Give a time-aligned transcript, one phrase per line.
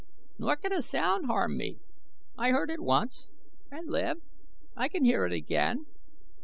[0.39, 1.77] Nor can a sound harm me.
[2.35, 3.27] I heard it once
[3.69, 4.17] and live
[4.75, 5.85] I can hear it again.